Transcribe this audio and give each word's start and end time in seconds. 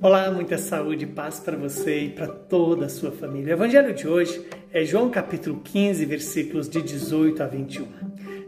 Olá, 0.00 0.30
muita 0.30 0.56
saúde 0.58 1.04
e 1.04 1.08
paz 1.08 1.40
para 1.40 1.56
você 1.56 2.04
e 2.04 2.08
para 2.10 2.28
toda 2.28 2.86
a 2.86 2.88
sua 2.88 3.10
família. 3.10 3.48
O 3.48 3.58
evangelho 3.58 3.92
de 3.92 4.06
hoje 4.06 4.46
é 4.72 4.84
João 4.84 5.10
capítulo 5.10 5.60
15, 5.64 6.04
versículos 6.04 6.68
de 6.68 6.80
18 6.80 7.42
a 7.42 7.46
21. 7.48 7.88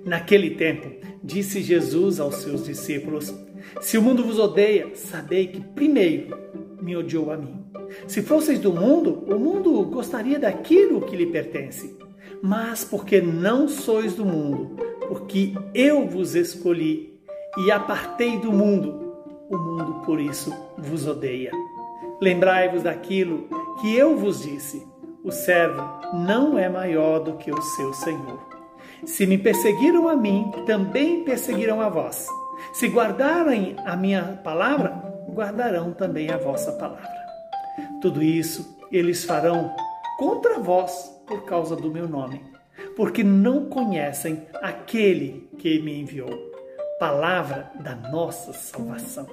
Naquele 0.05 0.51
tempo, 0.51 0.89
disse 1.25 1.61
Jesus 1.61 2.21
aos 2.21 2.37
seus 2.37 2.65
discípulos: 2.65 3.35
Se 3.81 3.99
o 3.99 4.03
mundo 4.03 4.23
vos 4.23 4.39
odeia, 4.39 4.95
sabei 4.95 5.49
que 5.49 5.61
primeiro 5.61 6.39
me 6.81 6.97
odiou 6.97 7.33
a 7.33 7.37
mim. 7.37 7.65
Se 8.07 8.23
fosseis 8.23 8.61
do 8.61 8.73
mundo, 8.73 9.25
o 9.27 9.37
mundo 9.37 9.83
gostaria 9.87 10.39
daquilo 10.39 11.01
que 11.01 11.17
lhe 11.17 11.27
pertence. 11.27 11.99
Mas 12.41 12.85
porque 12.85 13.21
não 13.21 13.67
sois 13.67 14.15
do 14.15 14.25
mundo, 14.25 14.77
porque 15.09 15.53
eu 15.75 16.07
vos 16.07 16.37
escolhi 16.37 17.19
e 17.59 17.73
apartei 17.73 18.39
do 18.39 18.53
mundo, 18.53 19.10
o 19.51 19.59
mundo 19.59 19.95
por 20.07 20.21
isso 20.21 20.55
vos 20.79 21.07
odeia. 21.07 21.51
Lembrai-vos 22.21 22.85
daquilo 22.85 23.49
que 23.81 23.95
eu 23.95 24.17
vos 24.17 24.43
disse: 24.43 24.87
o 25.25 25.33
servo 25.33 25.83
não 26.15 26.57
é 26.59 26.69
maior 26.69 27.19
do 27.19 27.35
que 27.35 27.51
o 27.51 27.61
seu 27.61 27.93
senhor. 27.93 28.49
Se 29.05 29.27
me 29.27 29.37
perseguiram 29.37 30.09
a 30.09 30.15
mim, 30.15 30.51
também 30.67 31.25
perseguirão 31.25 31.81
a 31.81 31.89
vós. 31.89 32.27
Se 32.73 32.89
guardarem 32.89 33.75
a 33.85 33.97
minha 33.97 34.41
palavra, 34.45 34.91
guardarão 35.29 35.93
também 35.93 36.31
a 36.31 36.37
vossa 36.37 36.73
palavra. 36.73 37.21
Tudo 38.01 38.23
isso 38.23 38.79
eles 38.93 39.25
farão 39.25 39.75
contra 40.19 40.59
vós 40.59 41.11
por 41.27 41.45
causa 41.45 41.75
do 41.75 41.91
meu 41.91 42.07
nome, 42.07 42.45
porque 42.97 43.25
não 43.25 43.67
conhecem 43.67 44.47
aquele 44.61 45.49
que 45.59 45.81
me 45.81 46.01
enviou 46.01 46.50
palavra 47.01 47.73
da 47.83 47.97
nossa 47.97 48.53
salvação. 48.53 49.27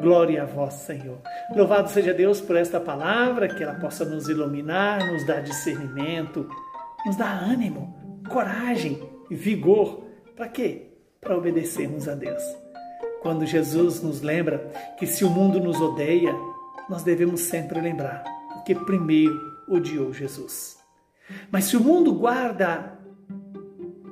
Glória 0.00 0.42
a 0.42 0.44
vós, 0.44 0.74
Senhor. 0.74 1.18
Louvado 1.54 1.88
seja 1.88 2.12
Deus 2.12 2.40
por 2.40 2.56
esta 2.56 2.80
palavra, 2.80 3.46
que 3.46 3.62
ela 3.62 3.76
possa 3.76 4.04
nos 4.04 4.28
iluminar, 4.28 5.06
nos 5.06 5.24
dar 5.24 5.40
discernimento, 5.40 6.48
nos 7.06 7.14
dar 7.14 7.44
ânimo, 7.44 8.22
coragem 8.28 9.00
e 9.30 9.36
vigor. 9.36 10.04
Para 10.34 10.48
quê? 10.48 10.88
Para 11.20 11.38
obedecermos 11.38 12.08
a 12.08 12.16
Deus. 12.16 12.42
Quando 13.20 13.46
Jesus 13.46 14.02
nos 14.02 14.20
lembra 14.20 14.58
que 14.98 15.06
se 15.06 15.24
o 15.24 15.30
mundo 15.30 15.60
nos 15.60 15.80
odeia, 15.80 16.34
nós 16.90 17.04
devemos 17.04 17.42
sempre 17.42 17.80
lembrar, 17.80 18.24
porque 18.52 18.74
primeiro 18.74 19.38
odiou 19.68 20.12
Jesus. 20.12 20.76
Mas 21.52 21.66
se 21.66 21.76
o 21.76 21.80
mundo 21.80 22.12
guarda 22.14 22.98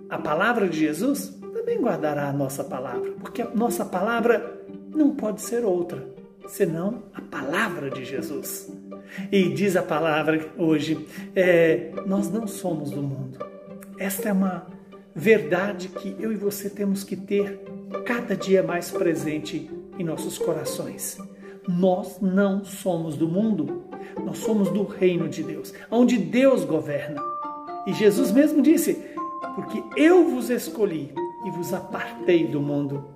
a 0.09 0.17
palavra 0.17 0.69
de 0.69 0.79
Jesus, 0.79 1.40
também 1.61 1.79
guardará 1.79 2.29
a 2.29 2.33
nossa 2.33 2.65
palavra, 2.65 3.13
porque 3.21 3.43
a 3.43 3.51
nossa 3.51 3.85
palavra 3.85 4.63
não 4.95 5.15
pode 5.15 5.43
ser 5.43 5.63
outra 5.63 6.09
senão 6.49 7.05
a 7.15 7.21
palavra 7.21 7.91
de 7.91 8.03
Jesus. 8.03 8.73
E 9.31 9.51
diz 9.51 9.77
a 9.77 9.83
palavra 9.83 10.53
hoje: 10.57 11.07
é, 11.37 11.93
nós 12.07 12.31
não 12.31 12.47
somos 12.47 12.91
do 12.91 13.03
mundo. 13.03 13.39
Esta 13.99 14.31
é 14.31 14.33
uma 14.33 14.67
verdade 15.15 15.89
que 15.89 16.17
eu 16.19 16.33
e 16.33 16.37
você 16.37 16.71
temos 16.71 17.05
que 17.05 17.15
ter 17.15 17.61
cada 18.07 18.35
dia 18.35 18.63
mais 18.63 18.91
presente 18.91 19.71
em 19.99 20.05
nossos 20.05 20.39
corações. 20.39 21.19
Nós 21.69 22.21
não 22.21 22.65
somos 22.65 23.17
do 23.17 23.29
mundo, 23.29 23.85
nós 24.25 24.39
somos 24.39 24.71
do 24.71 24.85
reino 24.85 25.29
de 25.29 25.43
Deus, 25.43 25.75
onde 25.91 26.17
Deus 26.17 26.65
governa. 26.65 27.23
E 27.87 27.93
Jesus 27.93 28.33
mesmo 28.33 28.63
disse: 28.63 28.95
Porque 29.55 29.83
eu 29.95 30.31
vos 30.31 30.49
escolhi 30.49 31.13
e 31.45 31.51
vos 31.51 31.73
apartei 31.73 32.47
do 32.47 32.61
mundo, 32.61 33.11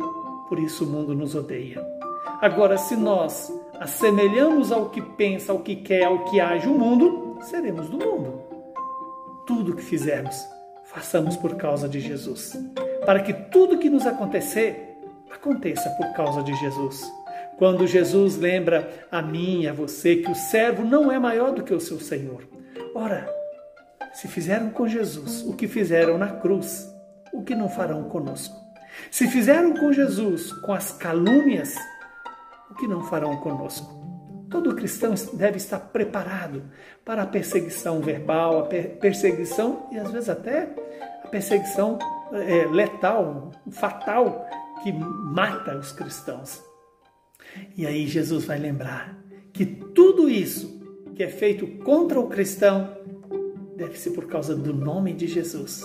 por 0.49 0.59
isso 0.59 0.85
o 0.85 0.87
mundo 0.87 1.15
nos 1.15 1.35
odeia. 1.35 1.85
Agora, 2.41 2.77
se 2.77 2.97
nós 2.97 3.53
assemelhamos 3.81 4.73
ao 4.73 4.91
que 4.91 5.01
pensa, 5.01 5.53
ao 5.53 5.61
que 5.61 5.77
quer, 5.77 6.05
ao 6.05 6.25
que 6.25 6.41
age 6.41 6.69
o 6.69 6.75
mundo, 6.75 7.39
seremos 7.43 7.89
do 7.89 7.99
mundo. 7.99 8.43
Tudo 9.47 9.75
que 9.75 9.83
fizermos, 9.83 10.37
façamos 10.85 11.37
por 11.37 11.57
causa 11.57 11.89
de 11.89 12.01
Jesus, 12.01 12.57
para 13.05 13.21
que 13.21 13.33
tudo 13.33 13.79
que 13.79 13.91
nos 13.91 14.07
acontecer, 14.07 14.99
aconteça 15.31 15.89
por 15.91 16.13
causa 16.15 16.43
de 16.43 16.55
Jesus. 16.57 17.11
Quando 17.57 17.87
Jesus 17.87 18.37
lembra 18.37 19.07
a 19.11 19.23
mim 19.23 19.63
e 19.63 19.69
a 19.69 19.73
você 19.73 20.17
que 20.17 20.31
o 20.31 20.35
servo 20.35 20.83
não 20.85 21.11
é 21.11 21.19
maior 21.19 21.53
do 21.53 21.63
que 21.63 21.75
o 21.75 21.81
seu 21.81 22.01
Senhor. 22.01 22.49
Ora, 22.95 23.29
se 24.13 24.29
fizeram 24.29 24.71
com 24.71 24.89
Jesus 24.89 25.43
o 25.43 25.55
que 25.55 25.69
fizeram 25.69 26.19
na 26.19 26.29
cruz, 26.29 26.94
o 27.35 27.43
que 27.43 27.55
não 27.55 27.69
farão 27.69 28.05
conosco? 28.05 28.55
Se 29.11 29.27
fizeram 29.29 29.75
com 29.75 29.93
Jesus 29.93 30.53
com 30.53 30.73
as 30.73 30.93
calúnias, 30.93 31.75
o 32.71 32.75
que 32.75 32.87
não 32.87 33.03
farão 33.03 33.37
conosco? 33.39 33.93
Todo 34.49 34.75
cristão 34.77 35.15
deve 35.33 35.57
estar 35.57 35.81
preparado 35.81 36.63
para 37.05 37.23
a 37.23 37.27
perseguição 37.27 38.01
verbal, 38.01 38.61
a 38.61 38.69
perseguição 39.01 39.89
e 39.91 39.99
às 39.99 40.11
vezes 40.13 40.29
até 40.29 40.73
a 41.25 41.29
perseguição 41.29 41.99
é, 42.33 42.67
letal, 42.67 43.51
fatal, 43.73 44.47
que 44.83 44.93
mata 44.93 45.77
os 45.77 45.91
cristãos. 45.91 46.63
E 47.77 47.85
aí 47.85 48.07
Jesus 48.07 48.45
vai 48.45 48.59
lembrar 48.59 49.19
que 49.53 49.67
tudo 49.67 50.29
isso 50.29 50.81
que 51.17 51.23
é 51.23 51.29
feito 51.29 51.67
contra 51.85 52.19
o 52.21 52.29
cristão 52.29 52.97
deve 53.77 53.99
ser 53.99 54.11
por 54.11 54.27
causa 54.27 54.55
do 54.55 54.73
nome 54.73 55.13
de 55.13 55.27
Jesus. 55.27 55.83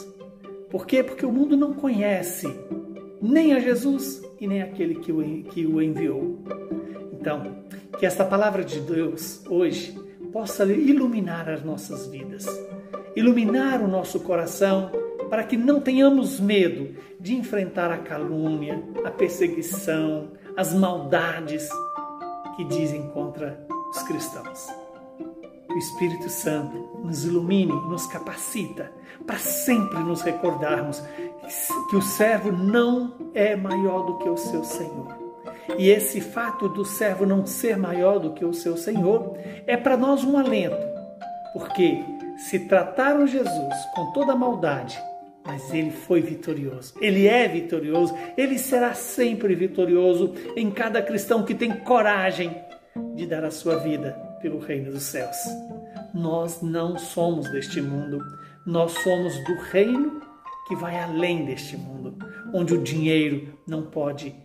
Por 0.69 0.85
quê? 0.85 1.03
Porque 1.03 1.25
o 1.25 1.31
mundo 1.31 1.57
não 1.57 1.73
conhece 1.73 2.47
nem 3.21 3.53
a 3.53 3.59
Jesus 3.59 4.21
e 4.39 4.47
nem 4.47 4.61
aquele 4.61 4.95
que 4.95 5.11
o, 5.11 5.43
que 5.43 5.65
o 5.65 5.81
enviou. 5.81 6.39
Então, 7.11 7.65
que 7.97 8.05
esta 8.05 8.23
palavra 8.23 8.63
de 8.63 8.79
Deus 8.79 9.43
hoje 9.47 9.93
possa 10.31 10.63
iluminar 10.65 11.49
as 11.49 11.63
nossas 11.63 12.07
vidas, 12.07 12.45
iluminar 13.15 13.81
o 13.81 13.87
nosso 13.87 14.19
coração, 14.21 14.91
para 15.29 15.43
que 15.43 15.57
não 15.57 15.79
tenhamos 15.79 16.39
medo 16.39 16.95
de 17.19 17.35
enfrentar 17.35 17.91
a 17.91 17.97
calúnia, 17.97 18.81
a 19.03 19.11
perseguição, 19.11 20.31
as 20.55 20.73
maldades 20.73 21.69
que 22.55 22.63
dizem 22.65 23.09
contra 23.09 23.65
os 23.91 24.01
cristãos. 24.03 24.67
Espírito 25.79 26.29
Santo 26.29 26.99
nos 27.03 27.25
ilumine, 27.25 27.73
nos 27.73 28.05
capacita 28.05 28.91
para 29.25 29.37
sempre 29.37 29.99
nos 29.99 30.21
recordarmos 30.21 31.01
que 31.89 31.95
o 31.95 32.01
servo 32.01 32.51
não 32.51 33.31
é 33.33 33.55
maior 33.55 34.05
do 34.05 34.17
que 34.19 34.29
o 34.29 34.37
seu 34.37 34.63
Senhor. 34.63 35.17
E 35.77 35.89
esse 35.89 36.19
fato 36.19 36.67
do 36.67 36.83
servo 36.83 37.25
não 37.25 37.45
ser 37.45 37.77
maior 37.77 38.19
do 38.19 38.33
que 38.33 38.43
o 38.43 38.53
seu 38.53 38.75
Senhor 38.75 39.37
é 39.65 39.77
para 39.77 39.95
nós 39.95 40.23
um 40.23 40.37
alento, 40.37 40.77
porque 41.53 42.03
se 42.37 42.59
trataram 42.59 43.27
Jesus 43.27 43.73
com 43.93 44.11
toda 44.11 44.33
a 44.33 44.35
maldade, 44.35 44.99
mas 45.45 45.73
ele 45.73 45.91
foi 45.91 46.21
vitorioso. 46.21 46.93
Ele 46.99 47.27
é 47.27 47.47
vitorioso, 47.47 48.15
ele 48.37 48.57
será 48.57 48.93
sempre 48.93 49.55
vitorioso 49.55 50.33
em 50.55 50.69
cada 50.71 51.01
cristão 51.01 51.43
que 51.43 51.55
tem 51.55 51.71
coragem 51.71 52.55
de 53.15 53.25
dar 53.25 53.43
a 53.43 53.51
sua 53.51 53.77
vida 53.77 54.28
pelo 54.41 54.59
reino 54.59 54.91
dos 54.91 55.03
céus. 55.03 55.37
Nós 56.13 56.61
não 56.61 56.97
somos 56.97 57.49
deste 57.51 57.81
mundo, 57.81 58.19
nós 58.65 58.91
somos 59.03 59.33
do 59.45 59.55
reino 59.71 60.21
que 60.67 60.75
vai 60.75 60.99
além 60.99 61.45
deste 61.45 61.75
mundo, 61.75 62.15
onde 62.53 62.73
o 62.73 62.81
dinheiro 62.81 63.53
não 63.67 63.83
pode 63.83 64.35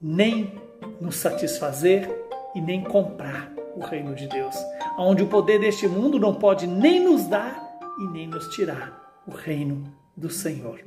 nem 0.00 0.52
nos 1.00 1.16
satisfazer 1.16 2.08
e 2.54 2.60
nem 2.60 2.82
comprar 2.82 3.52
o 3.74 3.80
reino 3.80 4.14
de 4.14 4.26
Deus, 4.26 4.54
onde 4.98 5.22
o 5.22 5.26
poder 5.26 5.58
deste 5.58 5.86
mundo 5.86 6.18
não 6.18 6.34
pode 6.34 6.66
nem 6.66 7.02
nos 7.02 7.26
dar 7.26 7.78
e 7.98 8.08
nem 8.08 8.26
nos 8.26 8.48
tirar 8.48 9.22
o 9.26 9.30
reino 9.30 9.84
do 10.16 10.28
Senhor. 10.28 10.80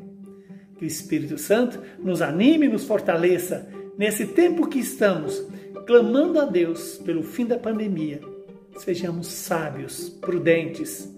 Que 0.78 0.85
o 0.85 0.88
Espírito 0.88 1.38
Santo 1.38 1.81
nos 2.00 2.22
anime 2.22 2.66
e 2.66 2.69
nos 2.69 2.85
fortaleça 2.85 3.68
nesse 3.97 4.28
tempo 4.28 4.68
que 4.68 4.80
estamos 4.80 5.42
clamando 5.86 6.39
a 6.39 6.45
Deus 6.45 6.98
pelo 6.98 7.24
fim 7.24 7.45
da 7.45 7.57
pandemia 7.57 8.32
sejamos 8.77 9.27
sábios, 9.27 10.09
prudentes 10.09 11.11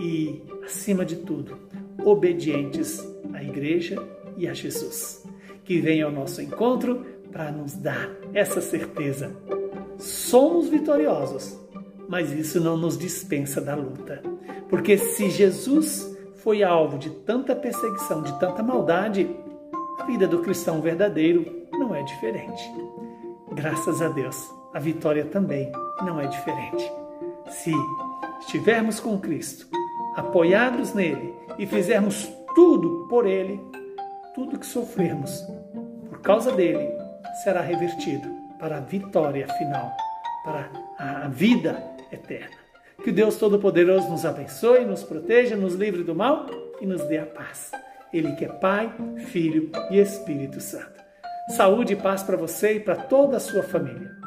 e, 0.00 0.42
acima 0.64 1.04
de 1.04 1.16
tudo, 1.16 1.56
obedientes 2.04 3.04
à 3.32 3.42
Igreja 3.42 3.96
e 4.36 4.46
a 4.48 4.54
Jesus, 4.54 5.24
que 5.64 5.80
venha 5.80 6.04
ao 6.04 6.12
nosso 6.12 6.40
encontro 6.40 7.04
para 7.32 7.50
nos 7.50 7.74
dar 7.74 8.10
essa 8.32 8.60
certeza. 8.60 9.34
Somos 9.98 10.68
vitoriosos, 10.68 11.58
mas 12.08 12.32
isso 12.32 12.60
não 12.60 12.76
nos 12.76 12.96
dispensa 12.96 13.60
da 13.60 13.74
luta, 13.74 14.22
porque 14.68 14.96
se 14.96 15.28
Jesus 15.30 16.16
foi 16.36 16.62
alvo 16.62 16.98
de 16.98 17.10
tanta 17.10 17.54
perseguição, 17.54 18.22
de 18.22 18.38
tanta 18.38 18.62
maldade, 18.62 19.28
a 19.98 20.04
vida 20.04 20.26
do 20.26 20.40
cristão 20.40 20.80
verdadeiro 20.80 21.44
não 21.72 21.94
é 21.94 22.02
diferente. 22.02 22.62
Graças 23.52 24.00
a 24.00 24.08
Deus, 24.08 24.36
a 24.72 24.78
vitória 24.78 25.24
também 25.24 25.70
não 26.04 26.20
é 26.20 26.26
diferente. 26.26 26.90
Se 27.50 27.72
estivermos 28.40 29.00
com 29.00 29.18
Cristo, 29.18 29.66
apoiados 30.16 30.94
nele 30.94 31.34
e 31.58 31.66
fizermos 31.66 32.28
tudo 32.54 33.06
por 33.08 33.26
ele, 33.26 33.60
tudo 34.34 34.58
que 34.58 34.66
sofrermos 34.66 35.46
por 36.08 36.20
causa 36.20 36.52
dele 36.52 36.88
será 37.42 37.60
revertido 37.60 38.28
para 38.58 38.78
a 38.78 38.80
vitória 38.80 39.46
final, 39.54 39.90
para 40.44 40.70
a 40.98 41.28
vida 41.28 41.82
eterna. 42.12 42.56
Que 43.02 43.10
o 43.10 43.12
Deus 43.12 43.36
Todo-Poderoso 43.36 44.10
nos 44.10 44.26
abençoe, 44.26 44.84
nos 44.84 45.04
proteja, 45.04 45.56
nos 45.56 45.74
livre 45.74 46.02
do 46.02 46.14
mal 46.14 46.46
e 46.80 46.86
nos 46.86 47.04
dê 47.04 47.18
a 47.18 47.26
paz. 47.26 47.70
Ele 48.12 48.32
que 48.32 48.44
é 48.44 48.48
Pai, 48.48 48.92
Filho 49.26 49.70
e 49.90 49.98
Espírito 49.98 50.60
Santo. 50.60 50.98
Saúde 51.56 51.92
e 51.92 51.96
paz 51.96 52.22
para 52.22 52.36
você 52.36 52.74
e 52.74 52.80
para 52.80 52.96
toda 52.96 53.36
a 53.36 53.40
sua 53.40 53.62
família. 53.62 54.17